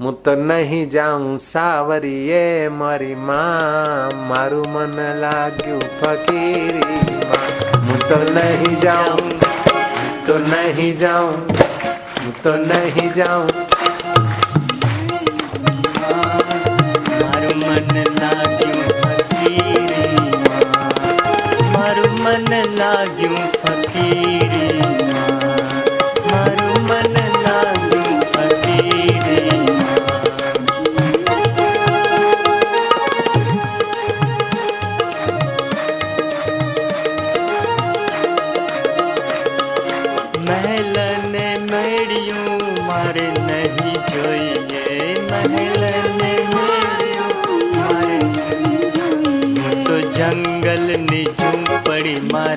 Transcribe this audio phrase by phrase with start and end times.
[0.00, 7.52] હું તો નહીં જાઉં સાવરીએ મારી માં મારું મન લાગ્યું ફકીરી માં
[7.86, 9.30] હું તો નહીં જાઉં
[10.26, 11.40] તો નહીં જાઉં
[12.16, 13.50] હું તો નહીં જાઉં
[17.22, 20.66] મારું મન લાગ્યું ફકીરીમાં
[21.72, 23.89] મારું મન લાગ્યું ફકીરીમાં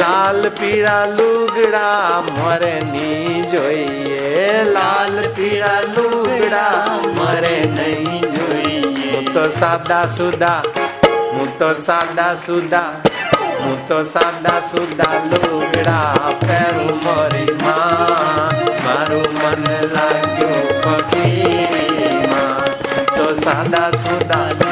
[0.00, 10.06] લાલ પીળા લુગડા મોરે ની જોઈએ લાલ પીળા લુગડા મોરે નહીં જોઈએ હું તો સાદા
[10.08, 10.62] સુદા
[11.32, 12.92] હું તો સાદા સુદા
[13.60, 22.70] હું તો સાદા સુદા લુગડા પહેરું મોરી માં મારું મન લાગ્યું ફકીરમાં
[23.16, 24.69] તો સાદા સુદા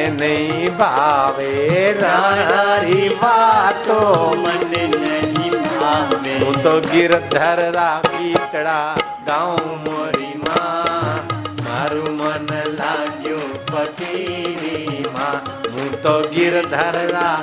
[0.00, 1.48] મને નહીં ભાવે
[1.96, 3.98] રાણારી વાતો
[4.34, 7.60] મને નહીં ભાવે હું તો ગિરધર
[8.06, 8.94] ગીતડા
[9.26, 17.36] ગાઉં મોરી માં મારું મન લાગ્યું ફકીરી માં હું તો ગિરધરડા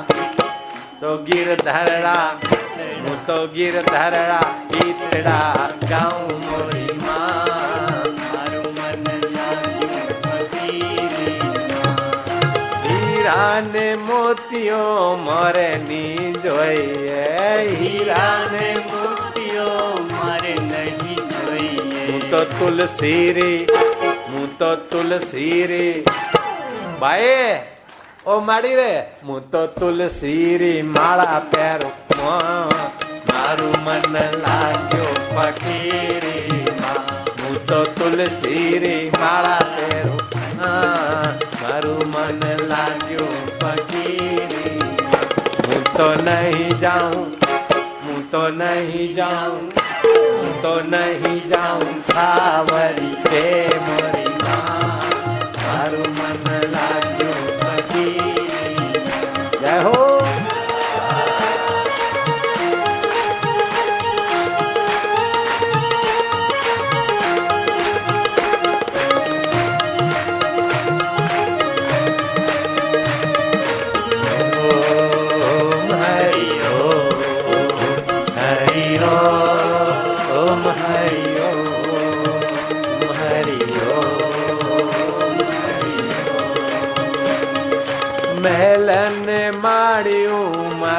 [1.00, 2.26] તો ગિરધરડા
[3.02, 4.42] હું તો ગિરધરડા
[4.72, 7.57] ગીતડા ગાઉં મોરી માં
[13.28, 14.82] હીરા ને મોતીઓ
[15.24, 17.24] મોરે ની જોઈએ
[17.74, 19.68] હીરા ને હીરાને મોતીઓ
[20.12, 23.50] મારે નહીં જોઈએ હું તો તુલસી રે
[24.26, 25.84] હું તો તુલસી રે
[27.00, 27.38] બાએ
[28.26, 28.90] ઓ માડી રે
[29.22, 31.94] હું તો તુલસી રે માળા પહેરું
[33.28, 34.14] મારું મન
[34.44, 37.02] લાગ્યો ફકીરી માં
[37.40, 40.20] હું તો તુલસી રે માળા પહેરું
[40.58, 44.78] હા, મારું મન લાગ્યું ફકીરી
[45.66, 47.36] હું તો નહીં જાઉં
[48.04, 49.62] હું તો નહીં જાઉં
[50.06, 53.67] હું તો નહીં જાઉં સાવરી તે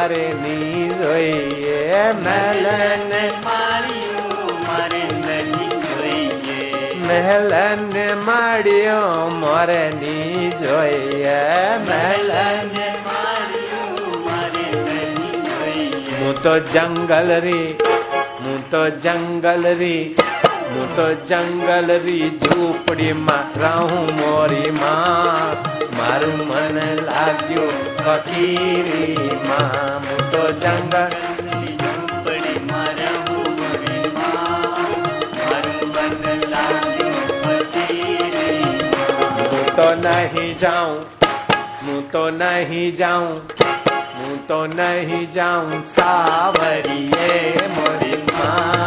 [0.09, 3.11] મારે ની જોઈએ મહેલન
[3.45, 7.93] માર્યું મારે નહીં જોઈએ મહેલન
[8.25, 11.35] માળ્યું મોરે ની જોઈએ
[11.83, 17.67] મહેલન મહેલને માર્યું મારે નહીં જોઈએ હું તો જંગલ રી
[18.39, 20.03] હું તો જંગલ રી
[20.67, 25.57] હું તો જંગલ રી ઝૂંપડીમાં રહું મોરી માં
[25.97, 29.88] મારું મન લાગ્યું ફકીરી માં
[30.32, 31.40] तो जंगल
[40.00, 40.94] नहीं जाऊँ
[41.84, 43.28] मुँह तो नहीं जाऊँ
[44.16, 48.79] मुँह तो नहीं जाऊँ। सावरिए मोरी माँ।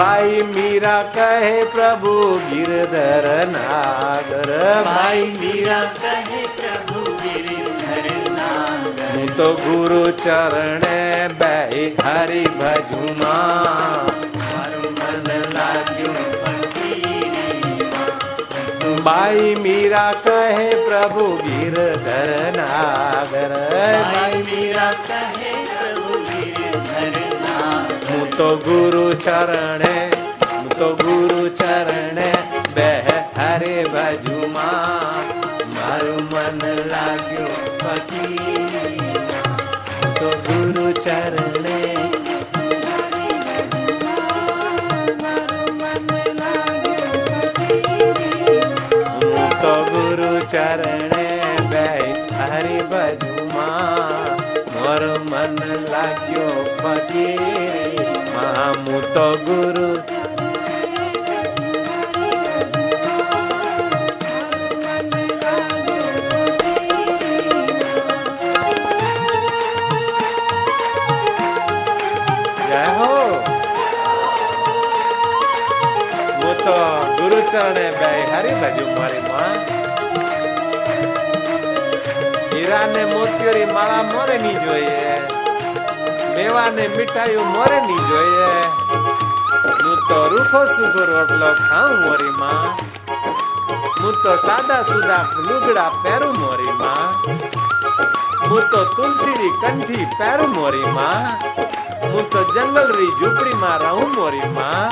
[0.00, 2.12] भाई मीरा कहे प्रभु
[2.50, 4.50] गिरधर नागर।
[4.84, 10.86] भाई मीरा कहे प्रभु गिरधर नागर। तो गुरु चरण
[11.42, 11.74] बह
[12.06, 13.34] हरि भजुमा।
[19.04, 23.54] भाई मीरा कहे प्रभु गिरधर नागर।
[24.04, 25.49] भाई मीरा कहे
[28.30, 29.82] तो गुरु चरण
[30.72, 32.18] तो गुरु चरण,
[32.76, 36.60] बह हरे बाजू मारु मन
[36.92, 37.48] लागो
[40.20, 41.68] तो गुरु चरण
[49.62, 51.12] तो गुरु चरण,
[51.72, 52.00] बह
[52.40, 52.80] हरे
[53.54, 53.68] मा,
[54.72, 55.62] मोर मन
[55.92, 56.48] लागो
[56.80, 57.79] फकीर
[58.59, 59.89] બાજુમાં મોર મન લાગ્યો ફકીર માં હું તો ગુરુ
[72.69, 73.11] જય હો
[76.39, 76.77] હું તો
[77.17, 79.57] ગુરુ ચરણે બે હરી બાજુ મારી માં
[82.51, 85.18] હીરા ને મોતિયોરી માળા મોરે ની જોઈએ
[86.40, 88.52] મેવા ને મીઠાઈઓ મોરે ની જોઈએ.
[89.80, 92.68] હું તો રૂખો સુખો રોટલો ખાઉં મોરી માં
[93.98, 97.10] હું તો સાદા સુદા લુગડા પહેરું મોરી માં
[98.46, 101.28] હું તો તુલસીની કંઠી પહેરું મોરી માં
[102.06, 104.90] હું તો જંગલરી ઝૂંપડીમાં રહું મોરી માં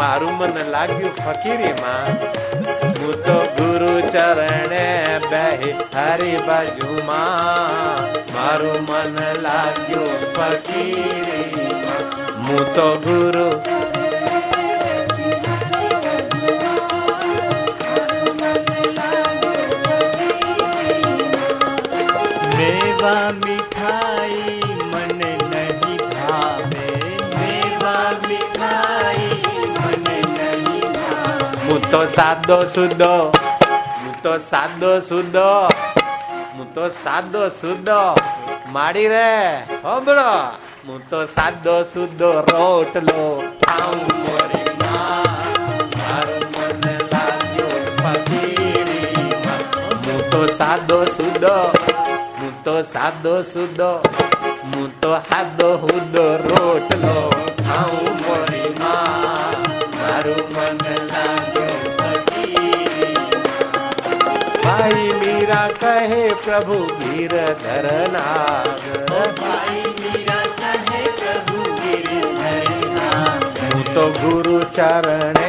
[0.00, 2.10] મારું મન લાગ્યું ફકીરીમાં.
[2.98, 4.86] હું તો ગુરુ ચરણે
[5.30, 12.05] બેહી હરી બાજુમાં મારું મન લાગ્યું ફકીરીમાં
[12.41, 13.47] હું તો ગુરુ
[22.55, 26.85] મેવા મીઠાઈ મને નહીં ભાવે
[27.35, 29.31] મેવા મીઠાઈ
[29.77, 33.13] મને નહીં ભાવે હું તો સાદો સુદો
[33.95, 35.86] હું તો સાદો સુદો હું
[36.78, 38.00] તો સાદો સુદો
[38.74, 39.30] માડી રે.
[39.84, 40.32] હોબળો
[40.86, 43.24] હું તો સાદો સુદો રોટલો
[43.64, 44.66] ખાઉં મોરી
[50.32, 51.56] તો સાદો સુદો,
[52.38, 53.90] હું તો સાદો સુદો,
[54.70, 57.37] હું તો હાદો હુદો રોટલો
[65.82, 68.86] कहे प्रभु वीर धर नाग
[73.94, 75.47] तो गुरु चरण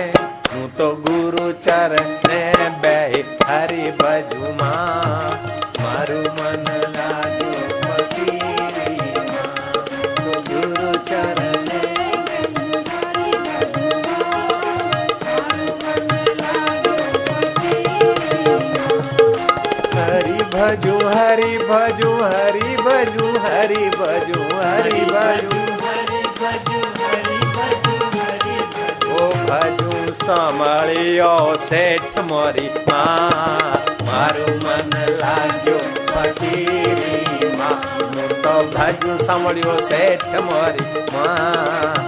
[20.28, 28.56] હરી ભજુ હરી ભજુ હરી ભજુ હરી ભજુ હરી ભજુ હરિ ભજુ હરિ ભજુ હરિ
[28.74, 37.78] ભજુ ઓ ભજુ સંભળ્યો શેઠ મોરી માં મારું મન લાગ્યું ફકીરીમાં
[38.10, 42.00] હું તો ભજુ સંભળ્યો શેઠ મોરી માં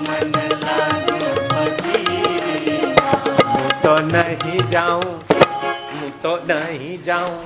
[0.00, 0.32] મન
[0.64, 2.80] લાગ્યો ફકીરી
[3.46, 5.14] હું તો નહીં જાઉં
[6.23, 7.43] तो नहीं जाऊँ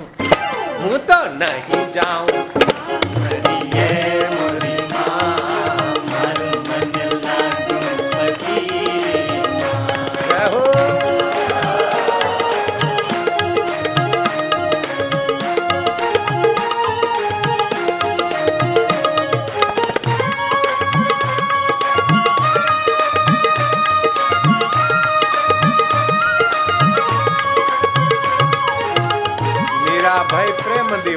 [0.81, 3.02] हूँ तो नहीं जाऊँ।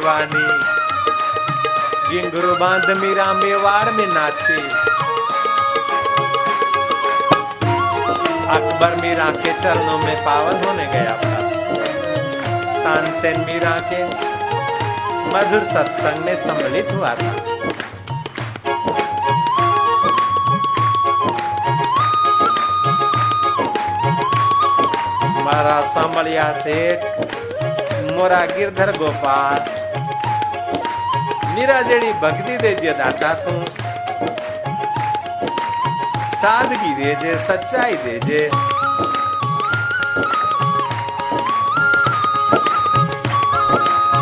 [0.07, 0.43] दीवानी
[2.09, 4.59] गिंगरो बाँध मीरा मेवाड़ में नाचे।
[8.49, 11.33] अकबर मीरा के चरणों में पावन होने गया था।
[12.85, 14.05] तानसेन मीरा के
[15.33, 17.33] मधुर सत्संग में सम्मिलित हुआ था।
[25.43, 27.05] मारा सामलिया सेठ,
[28.13, 29.86] मोरा गिरधर गोपाल।
[31.57, 33.53] मीरा जेड़ी भक्ति दे जे दाता तू,
[36.33, 38.41] सादगी दे जे, सच्चाई दे जे।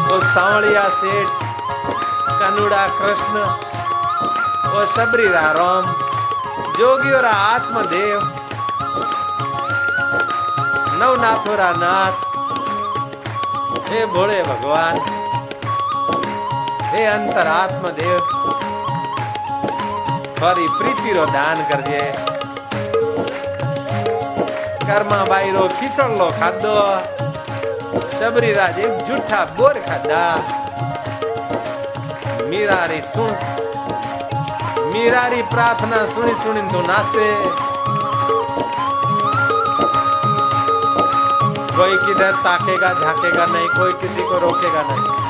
[0.06, 1.28] ओ सावलिया सेठ,
[2.42, 3.42] कनुड़ा कृष्ण
[4.70, 5.90] ओ सबरी रा राम,
[6.78, 8.20] जोगी रा आत्मदेव,
[10.94, 12.16] नवनाथो रा नाथ
[13.88, 15.13] हे भोले भगवान।
[16.93, 18.23] હે અંતર આત્મદેવ
[20.37, 22.03] ફરી પ્રીતિરો દાન કરજે
[24.83, 26.75] કર્મા બાઈરો ખીસણલો ખાધો
[28.13, 30.33] શબરી રાજ એક જૂઠા બોર ખાધા
[32.49, 33.33] મીરારી સુણ
[34.91, 37.27] મીરારી પ્રાર્થના સુણી સુણી તું નાચે
[41.73, 45.22] कोई किधर ताकेगा झाकेगा नहीं कोई किसी को रोकेगा नहीं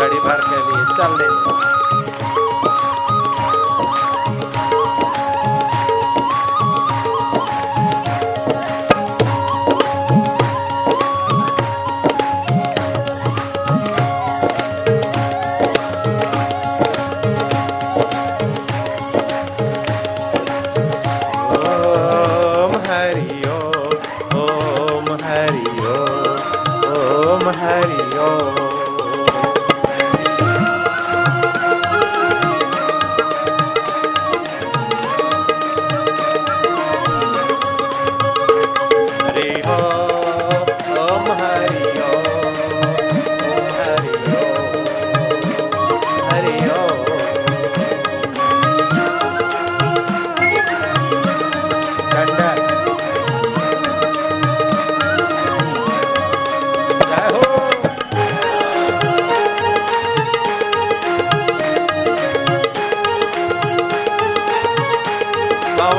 [0.00, 1.79] घड़ी भर के लिए चल ले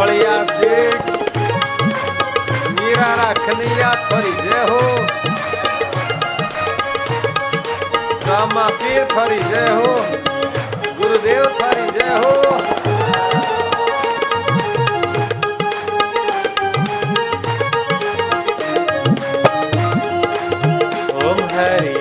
[0.02, 1.10] बढ़िया सेठ।
[2.80, 4.80] मीरा राखनिया थोड़ी जय हो।
[8.30, 9.94] रामा पीर थोड़ी जय हो।
[10.98, 12.34] गुरुदेव थोड़ी जय हो।
[21.30, 21.96] ओम हरि